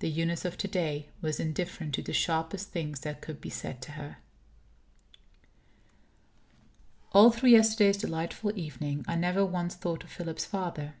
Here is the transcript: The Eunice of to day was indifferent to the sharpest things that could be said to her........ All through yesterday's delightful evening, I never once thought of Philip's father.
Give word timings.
The 0.00 0.10
Eunice 0.10 0.44
of 0.44 0.58
to 0.58 0.66
day 0.66 1.06
was 1.22 1.38
indifferent 1.38 1.94
to 1.94 2.02
the 2.02 2.12
sharpest 2.12 2.70
things 2.70 2.98
that 3.02 3.20
could 3.20 3.40
be 3.40 3.48
said 3.48 3.80
to 3.82 3.92
her........ 3.92 4.16
All 7.12 7.30
through 7.30 7.50
yesterday's 7.50 7.98
delightful 7.98 8.58
evening, 8.58 9.04
I 9.06 9.14
never 9.14 9.46
once 9.46 9.76
thought 9.76 10.02
of 10.02 10.10
Philip's 10.10 10.44
father. 10.46 10.94